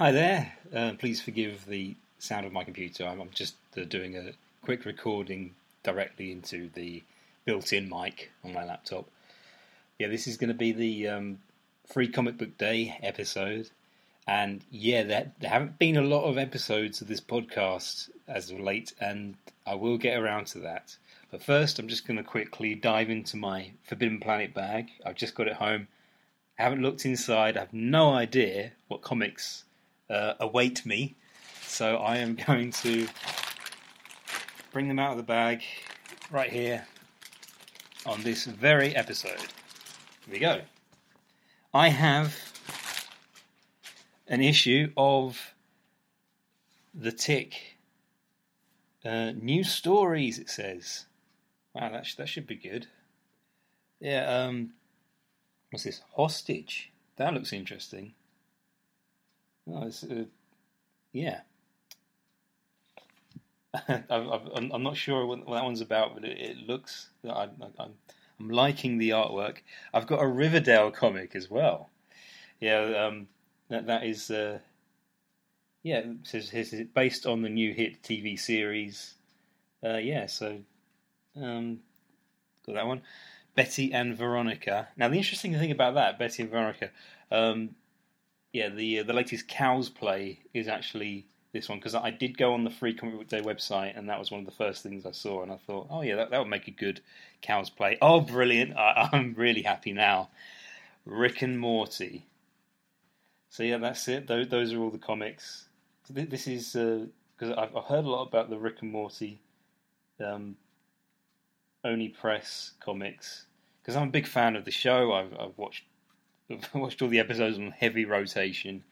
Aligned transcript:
Hi 0.00 0.12
there. 0.12 0.52
Uh, 0.72 0.92
please 0.96 1.20
forgive 1.20 1.66
the 1.66 1.96
sound 2.20 2.46
of 2.46 2.52
my 2.52 2.62
computer. 2.62 3.04
I'm, 3.04 3.20
I'm 3.20 3.30
just 3.34 3.56
uh, 3.76 3.82
doing 3.82 4.16
a 4.16 4.30
quick 4.62 4.84
recording 4.84 5.56
directly 5.82 6.30
into 6.30 6.70
the 6.74 7.02
built-in 7.44 7.88
mic 7.88 8.30
on 8.44 8.52
my 8.52 8.64
laptop. 8.64 9.06
Yeah, 9.98 10.06
this 10.06 10.28
is 10.28 10.36
going 10.36 10.50
to 10.50 10.54
be 10.54 10.70
the 10.70 11.08
um, 11.08 11.40
free 11.84 12.06
comic 12.06 12.38
book 12.38 12.56
day 12.56 12.96
episode, 13.02 13.70
and 14.24 14.60
yeah, 14.70 15.02
there, 15.02 15.32
there 15.40 15.50
haven't 15.50 15.80
been 15.80 15.96
a 15.96 16.02
lot 16.02 16.26
of 16.26 16.38
episodes 16.38 17.00
of 17.00 17.08
this 17.08 17.20
podcast 17.20 18.08
as 18.28 18.52
of 18.52 18.60
late, 18.60 18.92
and 19.00 19.34
I 19.66 19.74
will 19.74 19.98
get 19.98 20.16
around 20.16 20.46
to 20.48 20.60
that. 20.60 20.96
But 21.32 21.42
first, 21.42 21.80
I'm 21.80 21.88
just 21.88 22.06
going 22.06 22.18
to 22.18 22.22
quickly 22.22 22.76
dive 22.76 23.10
into 23.10 23.36
my 23.36 23.72
Forbidden 23.82 24.20
Planet 24.20 24.54
bag. 24.54 24.90
I've 25.04 25.16
just 25.16 25.34
got 25.34 25.48
it 25.48 25.54
home. 25.54 25.88
I 26.56 26.62
haven't 26.62 26.82
looked 26.82 27.04
inside. 27.04 27.56
I 27.56 27.60
have 27.62 27.72
no 27.72 28.10
idea 28.10 28.70
what 28.86 29.02
comics 29.02 29.64
uh, 30.10 30.34
await 30.40 30.84
me. 30.86 31.16
So 31.62 31.96
I 31.96 32.16
am 32.18 32.34
going 32.46 32.72
to 32.72 33.06
bring 34.72 34.88
them 34.88 34.98
out 34.98 35.12
of 35.12 35.16
the 35.16 35.22
bag 35.22 35.62
right 36.30 36.50
here 36.50 36.86
on 38.06 38.22
this 38.22 38.44
very 38.44 38.94
episode. 38.96 39.38
Here 40.26 40.32
we 40.32 40.38
go. 40.38 40.60
I 41.74 41.88
have 41.88 42.36
an 44.26 44.42
issue 44.42 44.92
of 44.96 45.54
The 46.94 47.12
Tick. 47.12 47.76
Uh, 49.04 49.32
new 49.32 49.62
stories, 49.64 50.38
it 50.38 50.50
says. 50.50 51.06
Wow, 51.74 51.90
that, 51.90 52.06
sh- 52.06 52.16
that 52.16 52.28
should 52.28 52.46
be 52.46 52.56
good. 52.56 52.86
Yeah, 54.00 54.26
um, 54.26 54.72
what's 55.70 55.84
this? 55.84 56.02
Hostage. 56.14 56.90
That 57.16 57.34
looks 57.34 57.52
interesting. 57.52 58.14
Oh, 59.70 59.86
it's, 59.86 60.04
uh, 60.04 60.24
yeah. 61.12 61.40
I, 63.74 64.02
I'm, 64.10 64.72
I'm 64.72 64.82
not 64.82 64.96
sure 64.96 65.26
what, 65.26 65.40
that 65.40 65.64
one's 65.64 65.80
about, 65.80 66.14
but 66.14 66.24
it, 66.24 66.38
it 66.38 66.56
looks. 66.66 67.08
I, 67.28 67.48
I'm 67.78 67.94
liking 68.50 68.98
the 68.98 69.10
artwork. 69.10 69.58
I've 69.92 70.06
got 70.06 70.22
a 70.22 70.26
Riverdale 70.26 70.90
comic 70.90 71.34
as 71.34 71.50
well. 71.50 71.90
Yeah, 72.60 73.06
um, 73.06 73.28
that 73.68 73.86
that 73.86 74.04
is. 74.04 74.30
Uh, 74.30 74.58
yeah, 75.82 76.02
says 76.22 76.50
it's 76.52 76.74
based 76.92 77.26
on 77.26 77.42
the 77.42 77.48
new 77.48 77.72
hit 77.72 78.02
TV 78.02 78.38
series. 78.38 79.14
Uh, 79.84 79.96
yeah, 79.96 80.26
so 80.26 80.58
um, 81.40 81.78
got 82.66 82.74
that 82.74 82.86
one. 82.86 83.02
Betty 83.54 83.92
and 83.92 84.16
Veronica. 84.16 84.88
Now, 84.96 85.08
the 85.08 85.16
interesting 85.16 85.52
thing 85.54 85.70
about 85.70 85.94
that, 85.94 86.18
Betty 86.18 86.42
and 86.42 86.50
Veronica, 86.50 86.90
um, 87.30 87.70
yeah, 88.52 88.68
the 88.68 89.00
uh, 89.00 89.02
the 89.02 89.12
latest 89.12 89.48
Cows 89.48 89.88
play 89.88 90.40
is 90.54 90.68
actually 90.68 91.26
this 91.52 91.68
one 91.68 91.78
because 91.78 91.94
I 91.94 92.10
did 92.10 92.36
go 92.36 92.54
on 92.54 92.64
the 92.64 92.70
Free 92.70 92.94
Comic 92.94 93.16
Book 93.16 93.28
Day 93.28 93.40
website 93.40 93.96
and 93.98 94.08
that 94.08 94.18
was 94.18 94.30
one 94.30 94.40
of 94.40 94.46
the 94.46 94.52
first 94.52 94.82
things 94.82 95.06
I 95.06 95.12
saw 95.12 95.42
and 95.42 95.50
I 95.50 95.56
thought, 95.66 95.86
oh 95.90 96.02
yeah, 96.02 96.16
that, 96.16 96.30
that 96.30 96.38
would 96.38 96.48
make 96.48 96.68
a 96.68 96.72
good 96.72 97.00
Cows 97.40 97.70
play. 97.70 97.98
Oh, 98.02 98.20
brilliant! 98.20 98.76
I, 98.76 99.08
I'm 99.12 99.34
really 99.36 99.62
happy 99.62 99.92
now. 99.92 100.28
Rick 101.04 101.42
and 101.42 101.58
Morty. 101.58 102.26
So 103.50 103.62
yeah, 103.62 103.78
that's 103.78 104.06
it. 104.08 104.26
Those, 104.26 104.48
those 104.48 104.72
are 104.72 104.80
all 104.80 104.90
the 104.90 104.98
comics. 104.98 105.66
So 106.04 106.14
th- 106.14 106.28
this 106.28 106.46
is 106.46 106.72
because 106.72 107.56
I've, 107.56 107.74
I've 107.74 107.84
heard 107.84 108.04
a 108.04 108.10
lot 108.10 108.28
about 108.28 108.50
the 108.50 108.58
Rick 108.58 108.82
and 108.82 108.92
Morty 108.92 109.40
um, 110.24 110.56
Oni 111.84 112.08
Press 112.08 112.72
comics 112.80 113.46
because 113.80 113.96
I'm 113.96 114.08
a 114.08 114.10
big 114.12 114.26
fan 114.26 114.56
of 114.56 114.64
the 114.64 114.70
show. 114.70 115.12
I've, 115.12 115.32
I've 115.38 115.56
watched 115.56 115.84
watched 116.74 117.02
all 117.02 117.08
the 117.08 117.18
episodes 117.18 117.58
on 117.58 117.70
heavy 117.70 118.04
rotation. 118.04 118.84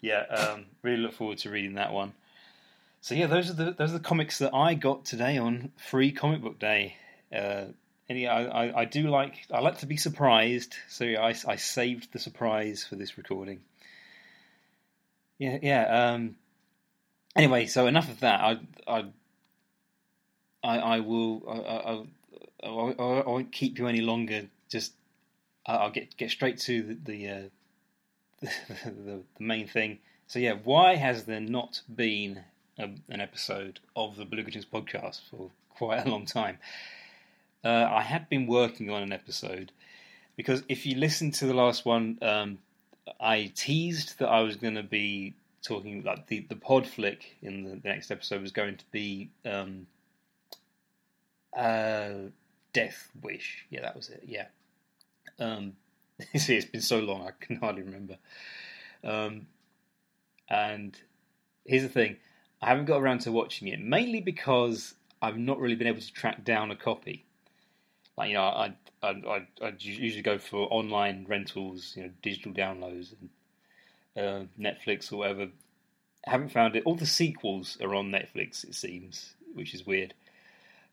Yeah, 0.00 0.22
um, 0.22 0.66
really 0.82 0.98
look 0.98 1.12
forward 1.12 1.38
to 1.38 1.50
reading 1.50 1.74
that 1.74 1.92
one. 1.92 2.14
So 3.02 3.14
yeah, 3.14 3.26
those 3.26 3.50
are 3.50 3.54
the 3.54 3.72
those 3.72 3.90
are 3.90 3.98
the 3.98 4.04
comics 4.04 4.38
that 4.38 4.54
I 4.54 4.74
got 4.74 5.04
today 5.04 5.38
on 5.38 5.72
Free 5.76 6.12
Comic 6.12 6.42
Book 6.42 6.58
Day. 6.58 6.96
Uh, 7.34 7.66
I, 8.10 8.26
I, 8.26 8.80
I, 8.80 8.84
do 8.86 9.08
like 9.08 9.46
I 9.52 9.60
like 9.60 9.78
to 9.78 9.86
be 9.86 9.96
surprised, 9.96 10.74
so 10.88 11.04
yeah, 11.04 11.20
I, 11.20 11.34
I 11.46 11.56
saved 11.56 12.12
the 12.12 12.18
surprise 12.18 12.84
for 12.84 12.96
this 12.96 13.16
recording. 13.16 13.60
Yeah, 15.38 15.58
yeah. 15.62 16.12
Um, 16.12 16.36
anyway, 17.36 17.66
so 17.66 17.86
enough 17.86 18.10
of 18.10 18.20
that. 18.20 18.40
I 18.40 18.58
I 18.86 19.04
I, 20.62 20.78
I 20.78 21.00
will 21.00 21.42
I, 21.48 22.68
I, 22.68 22.68
I, 22.68 23.22
I 23.22 23.28
won't 23.28 23.52
keep 23.52 23.78
you 23.78 23.86
any 23.86 24.00
longer. 24.00 24.46
Just 24.68 24.92
I'll 25.78 25.90
get 25.90 26.16
get 26.16 26.30
straight 26.30 26.58
to 26.60 26.82
the 26.82 26.98
the, 27.04 27.28
uh, 27.28 27.42
the, 28.84 29.22
the 29.36 29.42
main 29.44 29.66
thing. 29.66 29.98
So 30.26 30.38
yeah, 30.38 30.54
why 30.62 30.96
has 30.96 31.24
there 31.24 31.40
not 31.40 31.82
been 31.92 32.42
a, 32.78 32.88
an 33.08 33.20
episode 33.20 33.80
of 33.96 34.16
the 34.16 34.24
Pigeons 34.24 34.66
podcast 34.66 35.20
for 35.30 35.50
quite 35.70 36.06
a 36.06 36.08
long 36.08 36.24
time? 36.24 36.58
Uh, 37.64 37.88
I 37.90 38.02
had 38.02 38.28
been 38.28 38.46
working 38.46 38.90
on 38.90 39.02
an 39.02 39.12
episode 39.12 39.72
because 40.36 40.62
if 40.68 40.86
you 40.86 40.96
listen 40.96 41.30
to 41.32 41.46
the 41.46 41.54
last 41.54 41.84
one, 41.84 42.18
um, 42.22 42.58
I 43.20 43.52
teased 43.54 44.18
that 44.18 44.28
I 44.28 44.40
was 44.40 44.56
going 44.56 44.76
to 44.76 44.82
be 44.82 45.34
talking 45.62 46.02
like 46.02 46.26
the 46.28 46.46
the 46.48 46.56
pod 46.56 46.86
flick 46.86 47.36
in 47.42 47.64
the, 47.64 47.70
the 47.70 47.88
next 47.88 48.10
episode 48.10 48.40
was 48.40 48.52
going 48.52 48.76
to 48.76 48.84
be 48.90 49.30
um, 49.44 49.86
uh, 51.56 52.10
Death 52.72 53.10
Wish. 53.20 53.66
Yeah, 53.70 53.82
that 53.82 53.96
was 53.96 54.08
it. 54.08 54.22
Yeah. 54.26 54.46
Um, 55.40 55.72
see, 56.36 56.56
it's 56.56 56.66
been 56.66 56.82
so 56.82 57.00
long 57.00 57.26
I 57.26 57.30
can 57.38 57.56
hardly 57.60 57.82
remember. 57.82 58.18
Um, 59.02 59.46
and 60.48 60.96
here's 61.64 61.82
the 61.82 61.88
thing: 61.88 62.16
I 62.62 62.68
haven't 62.68 62.84
got 62.84 63.00
around 63.00 63.20
to 63.22 63.32
watching 63.32 63.68
it, 63.68 63.80
mainly 63.80 64.20
because 64.20 64.94
I've 65.22 65.38
not 65.38 65.58
really 65.58 65.74
been 65.74 65.86
able 65.86 66.00
to 66.00 66.12
track 66.12 66.44
down 66.44 66.70
a 66.70 66.76
copy. 66.76 67.24
Like 68.16 68.28
you 68.28 68.34
know, 68.34 68.42
I 68.42 68.74
I 69.02 69.08
I, 69.08 69.46
I 69.62 69.72
usually 69.78 70.22
go 70.22 70.38
for 70.38 70.68
online 70.70 71.26
rentals, 71.28 71.94
you 71.96 72.04
know, 72.04 72.10
digital 72.22 72.52
downloads 72.52 73.14
and 73.20 73.30
uh, 74.16 74.44
Netflix 74.60 75.12
or 75.12 75.16
whatever. 75.16 75.48
I 76.26 76.30
haven't 76.30 76.50
found 76.50 76.76
it. 76.76 76.82
All 76.84 76.96
the 76.96 77.06
sequels 77.06 77.78
are 77.80 77.94
on 77.94 78.10
Netflix, 78.10 78.62
it 78.64 78.74
seems, 78.74 79.34
which 79.54 79.72
is 79.74 79.86
weird. 79.86 80.12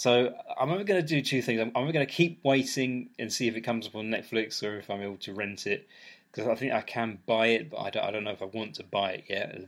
So 0.00 0.32
I'm 0.58 0.70
only 0.70 0.84
going 0.84 1.02
to 1.02 1.06
do 1.06 1.20
two 1.20 1.42
things. 1.42 1.60
I'm, 1.60 1.72
going 1.72 1.92
to 1.92 2.06
keep 2.06 2.42
waiting 2.42 3.10
and 3.18 3.30
see 3.30 3.48
if 3.48 3.54
it 3.54 3.60
comes 3.60 3.86
up 3.86 3.94
on 3.94 4.06
Netflix 4.06 4.66
or 4.66 4.78
if 4.78 4.88
I'm 4.88 5.02
able 5.02 5.18
to 5.18 5.34
rent 5.34 5.66
it 5.66 5.86
because 6.32 6.48
I 6.48 6.54
think 6.54 6.72
I 6.72 6.80
can 6.80 7.18
buy 7.26 7.48
it, 7.48 7.68
but 7.68 7.80
I 7.80 7.90
don't, 7.90 8.04
I 8.04 8.10
don't 8.10 8.24
know 8.24 8.30
if 8.30 8.40
I 8.40 8.46
want 8.46 8.76
to 8.76 8.82
buy 8.82 9.10
it 9.10 9.24
yet. 9.28 9.60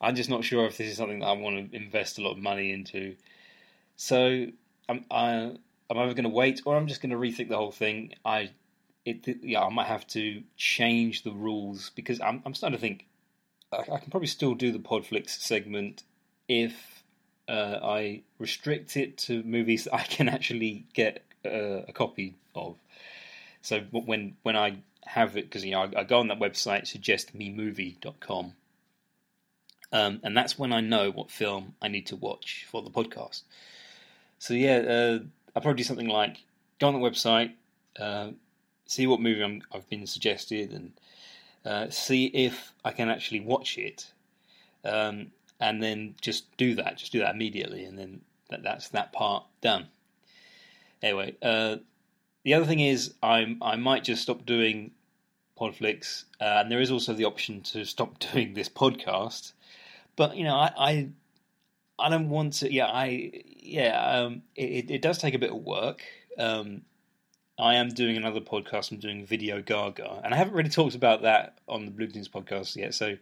I'm 0.00 0.14
just 0.14 0.30
not 0.30 0.44
sure 0.44 0.64
if 0.66 0.76
this 0.76 0.86
is 0.86 0.96
something 0.96 1.18
that 1.18 1.26
I 1.26 1.32
want 1.32 1.72
to 1.72 1.76
invest 1.76 2.20
a 2.20 2.22
lot 2.22 2.34
of 2.34 2.38
money 2.38 2.70
into. 2.70 3.16
So 3.96 4.46
I'm 4.88 5.04
I, 5.10 5.56
I'm 5.90 5.98
either 5.98 6.14
going 6.14 6.22
to 6.22 6.28
wait 6.28 6.62
or 6.64 6.76
I'm 6.76 6.86
just 6.86 7.02
going 7.02 7.10
to 7.10 7.16
rethink 7.16 7.48
the 7.48 7.56
whole 7.56 7.72
thing. 7.72 8.14
I 8.24 8.50
it 9.04 9.26
yeah 9.42 9.64
I 9.64 9.70
might 9.70 9.88
have 9.88 10.06
to 10.08 10.44
change 10.56 11.24
the 11.24 11.32
rules 11.32 11.90
because 11.96 12.20
I'm 12.20 12.42
I'm 12.46 12.54
starting 12.54 12.78
to 12.78 12.80
think 12.80 13.06
I, 13.72 13.78
I 13.92 13.98
can 13.98 14.08
probably 14.08 14.28
still 14.28 14.54
do 14.54 14.70
the 14.70 14.78
Podflix 14.78 15.30
segment 15.30 16.04
if 16.46 16.95
uh, 17.48 17.78
I 17.82 18.22
restrict 18.38 18.96
it 18.96 19.16
to 19.18 19.42
movies 19.42 19.84
that 19.84 19.94
I 19.94 20.02
can 20.02 20.28
actually 20.28 20.84
get 20.94 21.22
uh, 21.44 21.82
a 21.88 21.92
copy 21.92 22.34
of. 22.54 22.76
So 23.62 23.80
when 23.90 24.36
when 24.42 24.56
I 24.56 24.78
have 25.04 25.36
it, 25.36 25.44
because 25.44 25.64
you 25.64 25.72
know 25.72 25.82
I, 25.82 26.00
I, 26.00 26.04
go 26.04 26.18
on 26.18 26.28
that 26.28 26.38
website 26.40 26.82
suggestmemovie.com, 26.84 28.52
um, 29.92 30.20
and 30.22 30.36
that's 30.36 30.58
when 30.58 30.72
I 30.72 30.80
know 30.80 31.10
what 31.10 31.30
film 31.30 31.74
I 31.80 31.88
need 31.88 32.06
to 32.06 32.16
watch 32.16 32.66
for 32.68 32.82
the 32.82 32.90
podcast. 32.90 33.42
So 34.38 34.54
yeah, 34.54 34.76
uh, 34.78 35.18
I'll 35.54 35.62
probably 35.62 35.78
do 35.78 35.84
something 35.84 36.08
like 36.08 36.38
go 36.78 36.88
on 36.88 36.94
the 36.94 37.00
website, 37.00 37.52
uh, 37.98 38.30
see 38.86 39.06
what 39.06 39.20
movie 39.20 39.42
i 39.42 39.76
have 39.76 39.88
been 39.88 40.06
suggested, 40.06 40.72
and 40.72 40.92
uh, 41.64 41.90
see 41.90 42.26
if 42.26 42.72
I 42.84 42.92
can 42.92 43.08
actually 43.08 43.40
watch 43.40 43.78
it. 43.78 44.12
Um, 44.84 45.32
and 45.60 45.82
then 45.82 46.14
just 46.20 46.56
do 46.56 46.74
that, 46.74 46.98
just 46.98 47.12
do 47.12 47.20
that 47.20 47.34
immediately, 47.34 47.84
and 47.84 47.98
then 47.98 48.20
that, 48.50 48.62
that's 48.62 48.88
that 48.88 49.12
part 49.12 49.44
done. 49.60 49.86
Anyway, 51.02 51.36
uh, 51.42 51.76
the 52.44 52.54
other 52.54 52.66
thing 52.66 52.80
is 52.80 53.14
I 53.22 53.56
I 53.60 53.76
might 53.76 54.04
just 54.04 54.22
stop 54.22 54.46
doing 54.46 54.92
Podflix, 55.58 56.24
uh, 56.40 56.60
and 56.60 56.70
there 56.70 56.80
is 56.80 56.90
also 56.90 57.12
the 57.12 57.24
option 57.24 57.62
to 57.62 57.84
stop 57.84 58.18
doing 58.32 58.54
this 58.54 58.68
podcast. 58.68 59.52
But 60.16 60.36
you 60.36 60.44
know, 60.44 60.54
I 60.54 60.72
I, 60.76 61.08
I 61.98 62.08
don't 62.08 62.28
want 62.28 62.54
to. 62.54 62.72
Yeah, 62.72 62.86
I 62.86 63.42
yeah. 63.44 64.00
Um, 64.00 64.42
it 64.54 64.90
it 64.90 65.02
does 65.02 65.18
take 65.18 65.34
a 65.34 65.38
bit 65.38 65.50
of 65.50 65.56
work. 65.56 66.02
Um, 66.38 66.82
I 67.58 67.76
am 67.76 67.88
doing 67.88 68.16
another 68.16 68.40
podcast. 68.40 68.92
I'm 68.92 68.98
doing 68.98 69.24
Video 69.24 69.62
Gaga, 69.62 70.20
and 70.22 70.34
I 70.34 70.36
haven't 70.36 70.54
really 70.54 70.68
talked 70.68 70.94
about 70.94 71.22
that 71.22 71.58
on 71.66 71.86
the 71.86 71.90
Blue 71.90 72.06
Jeans 72.06 72.28
podcast 72.28 72.76
yet. 72.76 72.94
So, 72.94 73.16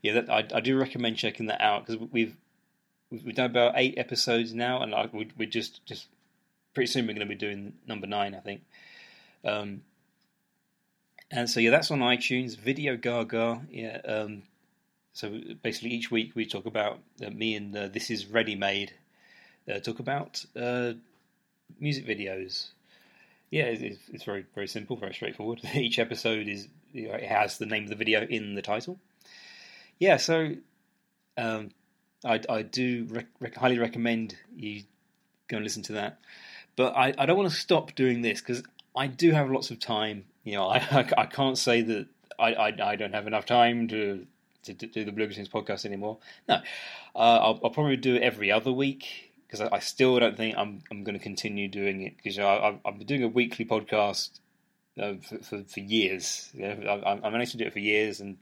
yeah, 0.00 0.14
that, 0.14 0.30
I, 0.30 0.46
I 0.54 0.60
do 0.60 0.78
recommend 0.78 1.16
checking 1.16 1.46
that 1.46 1.60
out 1.60 1.86
because 1.86 2.08
we've 2.12 2.36
we've 3.10 3.34
done 3.34 3.50
about 3.50 3.74
eight 3.76 3.94
episodes 3.98 4.54
now, 4.54 4.82
and 4.82 4.94
I, 4.94 5.08
we, 5.12 5.28
we're 5.36 5.48
just 5.48 5.84
just 5.86 6.06
pretty 6.72 6.86
soon 6.86 7.06
we're 7.06 7.14
going 7.14 7.26
to 7.26 7.34
be 7.34 7.34
doing 7.34 7.72
number 7.86 8.06
nine, 8.06 8.34
I 8.36 8.40
think. 8.40 8.62
Um, 9.44 9.82
and 11.32 11.50
so 11.50 11.58
yeah, 11.58 11.70
that's 11.70 11.90
on 11.90 11.98
iTunes. 11.98 12.56
Video 12.56 12.96
Gaga, 12.96 13.62
yeah. 13.72 13.98
Um, 14.04 14.42
so 15.12 15.40
basically, 15.62 15.90
each 15.90 16.12
week 16.12 16.36
we 16.36 16.46
talk 16.46 16.64
about 16.64 17.00
uh, 17.24 17.30
me 17.30 17.56
and 17.56 17.76
uh, 17.76 17.88
this 17.88 18.08
is 18.08 18.26
Ready 18.26 18.54
Made. 18.54 18.92
Uh, 19.68 19.80
talk 19.80 19.98
about 19.98 20.44
uh, 20.54 20.92
music 21.80 22.06
videos 22.06 22.68
yeah, 23.50 23.64
it's, 23.64 24.08
it's 24.12 24.24
very 24.24 24.46
very 24.54 24.68
simple, 24.68 24.96
very 24.96 25.14
straightforward. 25.14 25.60
Each 25.74 25.98
episode 25.98 26.48
is 26.48 26.68
you 26.92 27.08
know, 27.08 27.14
it 27.14 27.24
has 27.24 27.58
the 27.58 27.66
name 27.66 27.84
of 27.84 27.90
the 27.90 27.96
video 27.96 28.22
in 28.22 28.54
the 28.54 28.62
title. 28.62 28.98
Yeah, 29.98 30.16
so 30.16 30.54
um, 31.36 31.70
I, 32.24 32.40
I 32.48 32.62
do 32.62 33.06
rec- 33.10 33.26
rec- 33.38 33.56
highly 33.56 33.78
recommend 33.78 34.36
you 34.56 34.82
go 35.48 35.56
and 35.56 35.64
listen 35.64 35.82
to 35.84 35.92
that. 35.94 36.18
But 36.76 36.96
I, 36.96 37.14
I 37.18 37.26
don't 37.26 37.36
want 37.36 37.50
to 37.50 37.56
stop 37.56 37.94
doing 37.94 38.22
this 38.22 38.40
because 38.40 38.62
I 38.96 39.08
do 39.08 39.32
have 39.32 39.50
lots 39.50 39.70
of 39.70 39.80
time. 39.80 40.24
You 40.44 40.54
know, 40.54 40.66
I 40.68 40.78
I, 40.78 41.22
I 41.22 41.26
can't 41.26 41.58
say 41.58 41.82
that 41.82 42.06
I, 42.38 42.54
I, 42.54 42.90
I 42.92 42.96
don't 42.96 43.14
have 43.14 43.26
enough 43.26 43.46
time 43.46 43.88
to 43.88 44.26
to, 44.64 44.74
do 44.74 45.04
the 45.04 45.12
Blue 45.12 45.26
Machines 45.26 45.48
podcast 45.48 45.84
anymore. 45.84 46.18
No, 46.48 46.56
uh, 46.56 47.18
I'll, 47.18 47.60
I'll 47.64 47.70
probably 47.70 47.96
do 47.96 48.16
it 48.16 48.22
every 48.22 48.52
other 48.52 48.72
week 48.72 49.29
because 49.50 49.60
I, 49.60 49.76
I, 49.76 49.78
still 49.80 50.18
don't 50.20 50.36
think 50.36 50.56
I'm 50.56 50.80
I'm 50.90 51.02
going 51.02 51.18
to 51.18 51.22
continue 51.22 51.66
doing 51.68 52.02
it 52.02 52.16
because 52.16 52.36
you 52.36 52.42
know, 52.42 52.48
I, 52.48 52.88
I've 52.88 52.98
been 52.98 53.06
doing 53.06 53.24
a 53.24 53.28
weekly 53.28 53.64
podcast 53.64 54.38
uh, 55.00 55.14
for, 55.16 55.38
for, 55.38 55.64
for 55.64 55.80
years. 55.80 56.50
You 56.54 56.74
know, 56.74 57.02
I, 57.04 57.26
I 57.26 57.30
managed 57.30 57.52
to 57.52 57.58
do 57.58 57.64
it 57.64 57.72
for 57.72 57.80
years, 57.80 58.20
and 58.20 58.38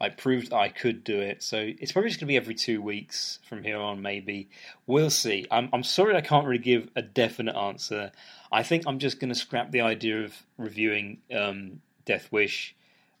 I 0.00 0.10
proved 0.10 0.52
I 0.52 0.68
could 0.68 1.02
do 1.02 1.18
it. 1.18 1.42
So 1.42 1.56
it's 1.58 1.92
probably 1.92 2.10
just 2.10 2.20
going 2.20 2.26
to 2.26 2.32
be 2.32 2.36
every 2.36 2.54
two 2.54 2.82
weeks 2.82 3.38
from 3.48 3.62
here 3.62 3.78
on. 3.78 4.02
Maybe 4.02 4.50
we'll 4.86 5.10
see. 5.10 5.46
I'm 5.50 5.70
I'm 5.72 5.82
sorry 5.82 6.14
I 6.14 6.20
can't 6.20 6.46
really 6.46 6.58
give 6.58 6.90
a 6.94 7.02
definite 7.02 7.56
answer. 7.56 8.12
I 8.52 8.62
think 8.62 8.84
I'm 8.86 8.98
just 8.98 9.20
going 9.20 9.30
to 9.30 9.34
scrap 9.34 9.70
the 9.70 9.80
idea 9.80 10.24
of 10.24 10.34
reviewing 10.58 11.18
um, 11.34 11.80
Death 12.04 12.30
Wish. 12.30 12.76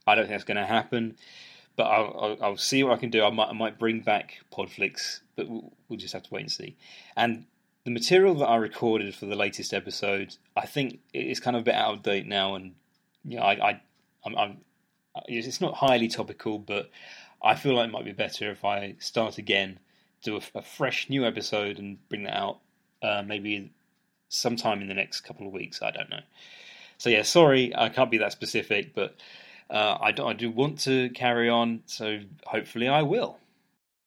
I 0.06 0.14
don't 0.14 0.24
think 0.24 0.34
that's 0.34 0.44
going 0.44 0.58
to 0.58 0.66
happen 0.66 1.16
but 1.76 1.84
I'll, 1.84 2.18
I'll, 2.20 2.44
I'll, 2.44 2.56
see 2.56 2.84
what 2.84 2.92
I 2.92 2.96
can 2.96 3.10
do. 3.10 3.24
I 3.24 3.30
might, 3.30 3.48
I 3.48 3.52
might 3.52 3.78
bring 3.78 4.00
back 4.00 4.40
Podflix, 4.52 5.20
but 5.36 5.48
we'll, 5.48 5.72
we'll, 5.88 5.98
just 5.98 6.12
have 6.12 6.22
to 6.22 6.34
wait 6.34 6.42
and 6.42 6.52
see. 6.52 6.76
And 7.16 7.46
the 7.84 7.90
material 7.90 8.34
that 8.36 8.46
I 8.46 8.56
recorded 8.56 9.14
for 9.14 9.26
the 9.26 9.36
latest 9.36 9.74
episode, 9.74 10.36
I 10.56 10.66
think 10.66 11.00
it's 11.12 11.40
kind 11.40 11.56
of 11.56 11.62
a 11.62 11.64
bit 11.64 11.74
out 11.74 11.94
of 11.94 12.02
date 12.02 12.26
now, 12.26 12.54
and 12.54 12.74
you 13.24 13.38
know, 13.38 13.42
I, 13.42 13.70
I 13.70 13.80
I'm, 14.24 14.36
I'm, 14.36 14.56
it's 15.26 15.60
not 15.60 15.74
highly 15.74 16.08
topical, 16.08 16.58
but 16.58 16.90
I 17.42 17.54
feel 17.54 17.74
like 17.74 17.88
it 17.88 17.92
might 17.92 18.04
be 18.04 18.12
better 18.12 18.50
if 18.50 18.64
I 18.64 18.96
start 18.98 19.38
again, 19.38 19.78
do 20.22 20.36
a, 20.36 20.58
a 20.58 20.62
fresh 20.62 21.10
new 21.10 21.26
episode, 21.26 21.78
and 21.78 21.98
bring 22.08 22.24
that 22.24 22.36
out 22.36 22.58
uh, 23.02 23.22
maybe 23.24 23.70
sometime 24.28 24.80
in 24.80 24.88
the 24.88 24.94
next 24.94 25.20
couple 25.20 25.46
of 25.46 25.52
weeks. 25.52 25.82
I 25.82 25.90
don't 25.90 26.10
know. 26.10 26.22
So 26.98 27.10
yeah, 27.10 27.22
sorry, 27.22 27.74
I 27.76 27.88
can't 27.88 28.10
be 28.10 28.18
that 28.18 28.32
specific, 28.32 28.94
but 28.94 29.16
uh, 29.74 29.98
I, 30.00 30.12
do, 30.12 30.26
I 30.26 30.32
do 30.34 30.50
want 30.50 30.78
to 30.80 31.10
carry 31.10 31.50
on, 31.50 31.82
so 31.86 32.20
hopefully 32.46 32.86
I 32.86 33.02
will. 33.02 33.38